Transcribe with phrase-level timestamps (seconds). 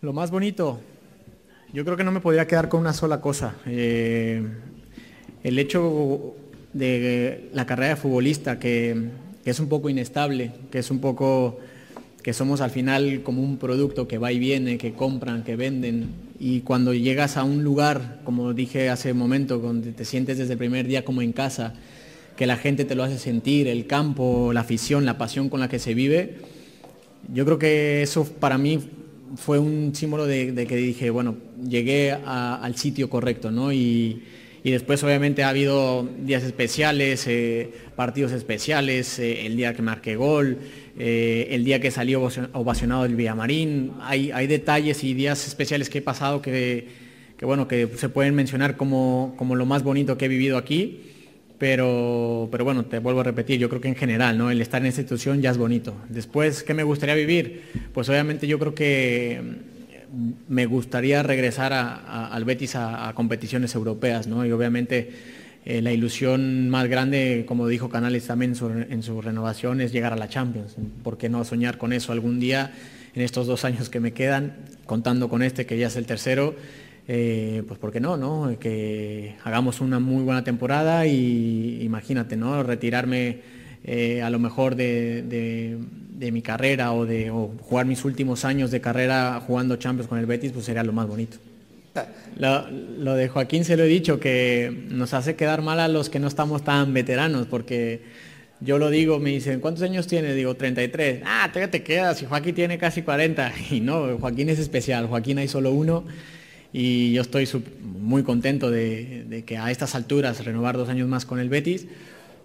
[0.00, 0.78] Lo más bonito,
[1.72, 3.56] yo creo que no me podría quedar con una sola cosa.
[3.66, 4.40] Eh,
[5.42, 6.36] el hecho
[6.72, 9.08] de la carrera de futbolista, que,
[9.44, 11.58] es un poco inestable, que es un poco
[12.22, 16.10] que somos al final como un producto que va y viene, que compran, que venden,
[16.38, 20.52] y cuando llegas a un lugar, como dije hace un momento, donde te sientes desde
[20.52, 21.74] el primer día como en casa,
[22.36, 25.68] que la gente te lo hace sentir, el campo, la afición, la pasión con la
[25.68, 26.36] que se vive,
[27.34, 28.78] yo creo que eso para mí
[29.36, 31.36] fue un símbolo de, que dije, bueno,
[31.68, 33.72] llegué al sitio correcto, ¿no?
[33.72, 34.22] Y,
[34.64, 40.58] después obviamente ha habido días especiales, eh, partidos especiales, eh, el día que marqué gol,
[40.98, 43.92] eh, el día que salió ovacionado el Villamarín.
[44.02, 46.86] Hay, hay detalles y días especiales que he pasado que,
[47.40, 51.00] bueno, que se pueden mencionar como, como lo más bonito que he vivido aquí.
[51.58, 54.50] Pero, pero bueno, te vuelvo a repetir, yo creo que en general, ¿no?
[54.50, 55.96] El estar en esta institución ya es bonito.
[56.08, 57.62] Después, ¿qué me gustaría vivir?
[57.92, 64.46] Pues obviamente yo creo que mm, me gustaría regresar al Betis a, competiciones europeas, ¿no?
[64.46, 65.10] Y obviamente
[65.64, 68.54] eh, la ilusión más grande, como dijo Canales también
[68.88, 70.76] en su, renovación, es llegar a la Champions.
[71.02, 72.72] ¿Por qué no soñar con eso algún día
[73.14, 74.54] en estos dos años que me quedan,
[74.86, 76.54] contando con este, que ya es el tercero?
[77.10, 78.54] Eh, pues ¿por qué no, no?
[78.60, 82.62] Que hagamos una muy buena temporada y imagínate, ¿no?
[82.62, 83.38] Retirarme
[83.82, 85.78] eh, a lo mejor de,
[86.20, 87.30] mi carrera o de
[87.62, 91.06] jugar mis últimos años de carrera jugando Champions con el Betis, pues sería lo más
[91.08, 91.38] bonito.
[92.36, 96.20] Lo, de Joaquín se lo he dicho, que nos hace quedar mal a los que
[96.20, 98.02] no estamos tan veteranos, porque
[98.60, 100.34] yo lo digo, me dicen, ¿cuántos años tiene?
[100.34, 101.22] Digo, 33.
[101.24, 103.52] Ah, te quedas, y Joaquín tiene casi 40.
[103.70, 106.04] Y no, Joaquín es especial, Joaquín hay solo uno
[106.72, 107.48] y yo estoy
[107.80, 111.86] muy contento de, que a estas alturas renovar dos años más con el Betis,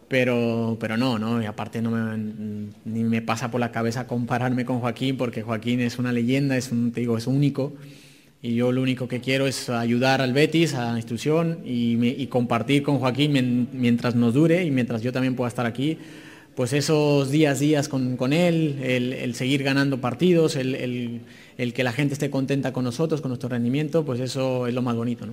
[0.07, 1.41] pero, pero no, ¿no?
[1.41, 5.97] Y aparte no ni me pasa por la cabeza compararme con Joaquín, porque Joaquín es
[5.97, 7.73] una leyenda, es te digo, es único,
[8.41, 12.83] y yo lo único que quiero es ayudar al Betis, a la institución, y, compartir
[12.83, 15.97] con Joaquín mientras nos dure y mientras yo también pueda estar aquí,
[16.55, 21.21] pues esos días, días con, él, el, seguir ganando partidos, el,
[21.57, 24.81] el, que la gente esté contenta con nosotros, con nuestro rendimiento, pues eso es lo
[24.81, 25.25] más bonito.
[25.25, 25.31] ¿no?